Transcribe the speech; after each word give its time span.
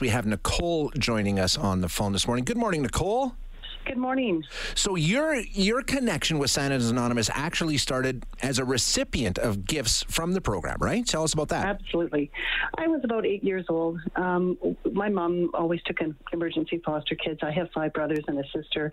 We 0.00 0.08
have 0.08 0.26
Nicole 0.26 0.90
joining 0.98 1.38
us 1.38 1.56
on 1.56 1.80
the 1.80 1.88
phone 1.88 2.10
this 2.10 2.26
morning. 2.26 2.44
Good 2.44 2.56
morning, 2.56 2.82
Nicole. 2.82 3.36
Good 3.84 3.98
morning. 3.98 4.42
So 4.74 4.96
your 4.96 5.34
your 5.34 5.82
connection 5.82 6.38
with 6.38 6.50
Santa's 6.50 6.90
Anonymous 6.90 7.28
actually 7.32 7.76
started 7.76 8.24
as 8.42 8.58
a 8.58 8.64
recipient 8.64 9.38
of 9.38 9.66
gifts 9.66 10.04
from 10.08 10.32
the 10.32 10.40
program, 10.40 10.78
right? 10.80 11.06
Tell 11.06 11.22
us 11.22 11.34
about 11.34 11.48
that. 11.48 11.66
Absolutely. 11.66 12.30
I 12.78 12.86
was 12.86 13.02
about 13.04 13.26
eight 13.26 13.44
years 13.44 13.66
old. 13.68 14.00
Um, 14.16 14.56
my 14.90 15.10
mom 15.10 15.50
always 15.52 15.82
took 15.84 16.00
in 16.00 16.16
emergency 16.32 16.80
foster 16.82 17.14
kids. 17.14 17.40
I 17.42 17.50
have 17.50 17.68
five 17.74 17.92
brothers 17.92 18.24
and 18.26 18.38
a 18.38 18.44
sister, 18.54 18.90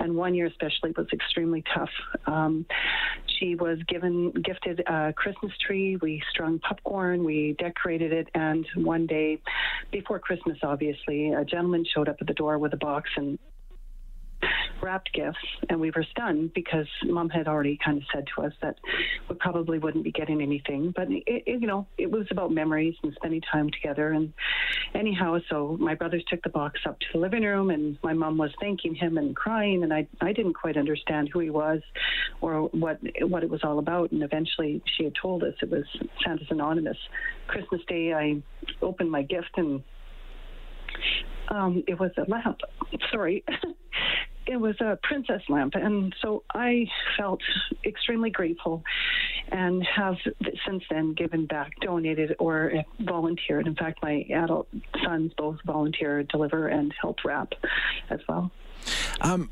and 0.00 0.16
one 0.16 0.34
year 0.34 0.46
especially 0.46 0.92
was 0.96 1.06
extremely 1.12 1.62
tough. 1.72 1.90
Um, 2.26 2.66
she 3.38 3.54
was 3.54 3.78
given 3.86 4.32
gifted 4.44 4.80
a 4.88 5.12
Christmas 5.12 5.52
tree. 5.64 5.96
We 6.02 6.20
strung 6.30 6.58
popcorn. 6.58 7.22
We 7.22 7.54
decorated 7.60 8.12
it, 8.12 8.28
and 8.34 8.66
one 8.74 9.06
day, 9.06 9.40
before 9.92 10.18
Christmas, 10.18 10.58
obviously, 10.64 11.30
a 11.30 11.44
gentleman 11.44 11.84
showed 11.94 12.08
up 12.08 12.16
at 12.20 12.26
the 12.26 12.34
door 12.34 12.58
with 12.58 12.72
a 12.72 12.76
box 12.78 13.08
and 13.16 13.38
wrapped 14.82 15.12
gifts, 15.12 15.38
and 15.68 15.80
we 15.80 15.90
were 15.90 16.04
stunned 16.10 16.52
because 16.54 16.86
mom 17.04 17.30
had 17.30 17.48
already 17.48 17.78
kind 17.82 17.98
of 17.98 18.04
said 18.12 18.24
to 18.34 18.42
us 18.42 18.52
that 18.62 18.76
we 19.28 19.36
probably 19.36 19.78
wouldn't 19.78 20.04
be 20.04 20.10
getting 20.10 20.42
anything. 20.42 20.92
But 20.94 21.10
it, 21.10 21.22
it, 21.26 21.60
you 21.60 21.66
know, 21.66 21.86
it 21.96 22.10
was 22.10 22.26
about 22.30 22.52
memories 22.52 22.94
and 23.02 23.12
spending 23.14 23.40
time 23.40 23.70
together. 23.70 24.10
And 24.10 24.32
anyhow, 24.94 25.38
so 25.48 25.76
my 25.80 25.94
brothers 25.94 26.24
took 26.28 26.42
the 26.42 26.50
box 26.50 26.80
up 26.86 26.98
to 27.00 27.06
the 27.12 27.18
living 27.18 27.42
room, 27.42 27.70
and 27.70 27.98
my 28.02 28.12
mom 28.12 28.38
was 28.38 28.50
thanking 28.60 28.94
him 28.94 29.18
and 29.18 29.34
crying, 29.36 29.82
and 29.82 29.92
I 29.92 30.06
I 30.20 30.32
didn't 30.32 30.54
quite 30.54 30.76
understand 30.76 31.30
who 31.32 31.40
he 31.40 31.50
was 31.50 31.80
or 32.40 32.62
what 32.68 33.00
what 33.20 33.42
it 33.42 33.50
was 33.50 33.60
all 33.62 33.78
about. 33.78 34.12
And 34.12 34.22
eventually, 34.22 34.82
she 34.96 35.04
had 35.04 35.14
told 35.20 35.44
us 35.44 35.54
it 35.62 35.70
was 35.70 35.84
Santa's 36.24 36.48
Anonymous. 36.50 36.98
Christmas 37.46 37.80
Day, 37.88 38.12
I 38.12 38.42
opened 38.82 39.10
my 39.10 39.22
gift 39.22 39.50
and. 39.56 39.82
Um, 41.48 41.82
it 41.86 41.98
was 41.98 42.10
a 42.16 42.30
lamp. 42.30 42.60
Sorry. 43.10 43.44
it 44.46 44.56
was 44.56 44.74
a 44.80 44.98
princess 45.02 45.42
lamp. 45.48 45.74
And 45.74 46.14
so 46.20 46.42
I 46.54 46.86
felt 47.16 47.40
extremely 47.84 48.30
grateful 48.30 48.82
and 49.50 49.86
have 49.86 50.16
since 50.66 50.82
then 50.90 51.14
given 51.14 51.46
back, 51.46 51.72
donated, 51.80 52.36
or 52.38 52.72
volunteered. 53.00 53.66
In 53.66 53.74
fact, 53.74 54.02
my 54.02 54.26
adult 54.34 54.68
sons 55.04 55.32
both 55.36 55.58
volunteer, 55.64 56.22
deliver, 56.24 56.68
and 56.68 56.92
help 57.00 57.24
wrap 57.24 57.52
as 58.10 58.20
well. 58.28 58.50
Um, 59.20 59.50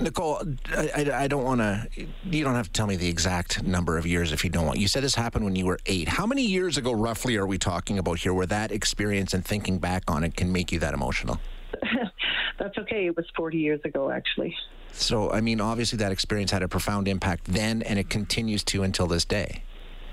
Nicole, 0.00 0.42
I, 0.70 1.10
I, 1.12 1.28
don't 1.28 1.44
want 1.44 1.60
to. 1.60 1.88
You 2.24 2.42
don't 2.42 2.54
have 2.54 2.66
to 2.66 2.72
tell 2.72 2.86
me 2.86 2.96
the 2.96 3.08
exact 3.08 3.62
number 3.62 3.98
of 3.98 4.06
years 4.06 4.32
if 4.32 4.42
you 4.42 4.50
don't 4.50 4.66
want. 4.66 4.78
You 4.78 4.88
said 4.88 5.04
this 5.04 5.14
happened 5.14 5.44
when 5.44 5.56
you 5.56 5.66
were 5.66 5.78
eight. 5.86 6.08
How 6.08 6.26
many 6.26 6.42
years 6.42 6.78
ago, 6.78 6.92
roughly, 6.92 7.36
are 7.36 7.46
we 7.46 7.58
talking 7.58 7.98
about 7.98 8.18
here, 8.18 8.32
where 8.32 8.46
that 8.46 8.72
experience 8.72 9.34
and 9.34 9.44
thinking 9.44 9.78
back 9.78 10.04
on 10.08 10.24
it 10.24 10.36
can 10.36 10.50
make 10.50 10.72
you 10.72 10.78
that 10.80 10.94
emotional? 10.94 11.38
That's 12.58 12.76
okay. 12.78 13.06
It 13.06 13.16
was 13.16 13.26
40 13.36 13.58
years 13.58 13.80
ago, 13.84 14.10
actually. 14.10 14.54
So, 14.92 15.30
I 15.30 15.40
mean, 15.40 15.60
obviously, 15.60 15.98
that 15.98 16.12
experience 16.12 16.52
had 16.52 16.62
a 16.62 16.68
profound 16.68 17.08
impact 17.08 17.46
then, 17.46 17.82
and 17.82 17.98
it 17.98 18.08
continues 18.08 18.62
to 18.64 18.82
until 18.84 19.06
this 19.06 19.24
day. 19.24 19.64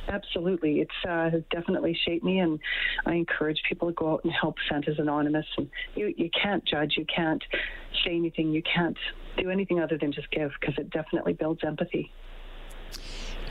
Absolutely, 0.08 0.82
it's 0.82 0.92
uh, 1.08 1.30
has 1.30 1.44
definitely 1.52 1.98
shaped 2.06 2.24
me, 2.24 2.40
and 2.40 2.60
I 3.06 3.14
encourage 3.14 3.62
people 3.70 3.88
to 3.90 3.94
go 3.94 4.14
out 4.14 4.24
and 4.24 4.34
help 4.34 4.56
Santa's 4.68 4.98
Anonymous. 4.98 5.46
And 5.58 5.70
you 5.96 6.14
you 6.18 6.30
can't 6.30 6.66
judge, 6.66 6.96
you 6.98 7.06
can't 7.06 7.44
say 8.04 8.16
anything, 8.16 8.52
you 8.52 8.64
can't 8.64 8.98
do 9.38 9.50
anything 9.52 9.80
other 9.80 9.98
than 9.98 10.12
just 10.12 10.30
give 10.32 10.52
because 10.60 10.76
it 10.78 10.90
definitely 10.90 11.34
builds 11.34 11.64
empathy. 11.64 12.12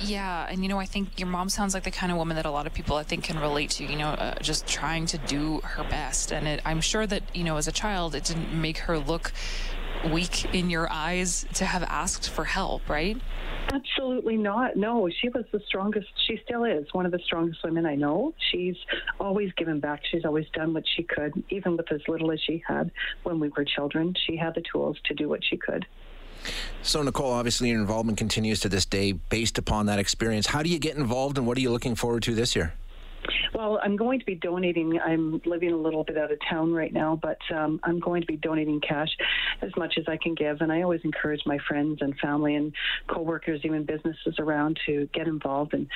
Yeah, 0.01 0.47
and 0.49 0.63
you 0.63 0.69
know, 0.69 0.79
I 0.79 0.87
think 0.87 1.19
your 1.19 1.29
mom 1.29 1.51
sounds 1.51 1.75
like 1.75 1.85
the 1.85 1.91
kind 1.91 2.11
of 2.11 2.17
woman 2.17 2.37
that 2.37 2.47
a 2.47 2.51
lot 2.51 2.67
of 2.67 2.73
people 2.73 2.97
I 2.97 3.03
think 3.03 3.25
can 3.25 3.39
relate 3.39 3.71
to. 3.73 3.85
You 3.85 3.97
know, 3.97 4.09
uh, 4.09 4.35
just 4.41 4.67
trying 4.67 5.07
to 5.07 5.19
do 5.19 5.61
her 5.61 5.85
best, 5.85 6.33
and 6.33 6.49
it, 6.49 6.61
I'm 6.65 6.81
sure 6.81 7.07
that 7.07 7.23
you 7.35 7.45
know, 7.45 7.57
as 7.57 7.69
a 7.69 7.73
child, 7.73 8.15
it 8.15 8.25
didn't 8.25 8.53
make 8.59 8.79
her 8.79 8.99
look 8.99 9.33
weak 10.11 10.55
in 10.55 10.71
your 10.71 10.91
eyes 10.91 11.45
to 11.55 11.67
have 11.67 11.83
asked 11.83 12.31
for 12.31 12.45
help, 12.45 12.89
right? 12.89 13.21
Absolutely 13.73 14.37
not. 14.37 14.77
No, 14.77 15.09
she 15.21 15.29
was 15.29 15.45
the 15.53 15.61
strongest. 15.67 16.09
She 16.27 16.41
still 16.45 16.65
is 16.65 16.87
one 16.93 17.07
of 17.07 17.13
the 17.13 17.21
strongest 17.25 17.63
women 17.63 17.87
I 17.87 17.95
know. 17.95 18.35
She's 18.51 18.77
always 19.21 19.53
given 19.57 19.79
back. 19.79 20.01
She's 20.11 20.25
always 20.25 20.47
done 20.55 20.73
what 20.73 20.85
she 20.97 21.03
could, 21.03 21.45
even 21.51 21.77
with 21.77 21.93
as 21.93 22.01
little 22.09 22.33
as 22.33 22.41
she 22.41 22.63
had 22.67 22.91
when 23.23 23.39
we 23.39 23.49
were 23.51 23.65
children. 23.65 24.15
She 24.27 24.37
had 24.37 24.55
the 24.55 24.63
tools 24.73 24.97
to 25.05 25.15
do 25.15 25.29
what 25.29 25.45
she 25.45 25.57
could. 25.57 25.87
So, 26.83 27.03
Nicole, 27.03 27.33
obviously 27.33 27.71
your 27.71 27.81
involvement 27.81 28.19
continues 28.19 28.61
to 28.61 28.69
this 28.69 28.87
day 28.87 29.13
based 29.13 29.59
upon 29.59 29.87
that 29.87 29.99
experience. 29.99 30.47
How 30.47 30.63
do 30.63 30.71
you 30.71 30.79
get 30.79 30.97
involved 30.97 31.39
and 31.39 31.47
what 31.47 31.57
are 31.59 31.61
you 31.61 31.71
looking 31.71 31.95
forward 31.95 32.23
to 32.25 32.35
this 32.35 32.57
year? 32.57 32.75
Well, 33.55 33.79
I'm 33.83 33.97
going 33.97 34.19
to 34.21 34.25
be 34.25 34.35
donating. 34.35 34.99
I'm 34.99 35.41
living 35.45 35.73
a 35.73 35.77
little 35.77 36.05
bit 36.05 36.17
out 36.17 36.33
of 36.33 36.39
town 36.49 36.73
right 36.73 36.93
now, 36.93 37.19
but 37.21 37.39
um, 37.55 37.81
I'm 37.83 37.99
going 38.01 38.23
to 38.23 38.27
be 38.27 38.37
donating 38.37 38.81
cash 38.81 39.09
as 39.61 39.71
much 39.77 39.95
as 39.99 40.05
I 40.09 40.17
can 40.17 40.35
give. 40.35 40.61
And 40.61 40.73
I 40.73 40.83
always 40.83 41.01
encourage 41.05 41.43
my 41.45 41.59
friends 41.69 41.99
and 42.01 42.17
family 42.19 42.55
and 42.55 42.73
coworkers, 43.09 43.61
even 43.65 43.85
businesses 43.85 44.37
around, 44.39 44.79
to 44.87 45.09
get 45.13 45.27
involved 45.27 45.75
and 45.75 45.89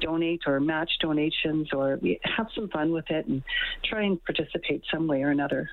donate 0.00 0.42
or 0.46 0.58
match 0.60 0.90
donations 1.00 1.68
or 1.72 2.00
have 2.24 2.48
some 2.54 2.68
fun 2.68 2.92
with 2.92 3.10
it 3.10 3.26
and 3.26 3.42
try 3.84 4.02
and 4.02 4.22
participate 4.24 4.82
some 4.90 5.06
way 5.06 5.22
or 5.22 5.30
another. 5.30 5.70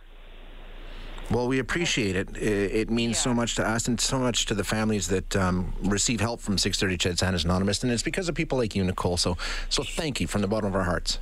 Well, 1.31 1.47
we 1.47 1.59
appreciate 1.59 2.15
it. 2.15 2.35
It, 2.37 2.89
means 2.89 3.17
yeah. 3.17 3.21
so 3.21 3.33
much 3.33 3.55
to 3.55 3.67
us 3.67 3.87
and 3.87 4.01
so 4.01 4.17
much 4.17 4.47
to 4.47 4.55
the 4.55 4.63
families 4.63 5.07
that 5.09 5.35
um, 5.35 5.73
receive 5.83 6.19
help 6.19 6.41
from 6.41 6.57
630 6.57 6.97
CHED 6.97 7.19
Santa's 7.19 7.45
Anonymous, 7.45 7.83
and 7.83 7.91
it's 7.91 8.01
because 8.01 8.27
of 8.29 8.35
people 8.35 8.57
like 8.57 8.75
you, 8.75 8.83
Nicole. 8.83 9.17
So, 9.17 9.37
so 9.69 9.83
thank 9.83 10.19
you 10.19 10.25
from 10.25 10.41
the 10.41 10.47
bottom 10.47 10.67
of 10.69 10.75
our 10.75 10.83
hearts. 10.83 11.19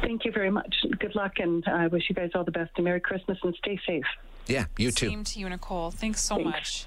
Thank 0.00 0.24
you 0.24 0.32
very 0.32 0.50
much. 0.50 0.74
Good 0.98 1.14
luck, 1.14 1.32
and 1.38 1.62
I 1.66 1.88
wish 1.88 2.04
you 2.08 2.14
guys 2.14 2.30
all 2.34 2.44
the 2.44 2.50
best. 2.50 2.70
And 2.76 2.84
Merry 2.84 3.00
Christmas, 3.00 3.38
and 3.42 3.54
stay 3.56 3.78
safe. 3.86 4.04
Yeah, 4.46 4.64
you 4.78 4.90
too. 4.90 5.08
Same 5.08 5.24
to 5.24 5.38
you, 5.38 5.48
Nicole. 5.48 5.90
Thanks 5.90 6.22
so 6.22 6.36
Thanks. 6.36 6.46
much. 6.50 6.86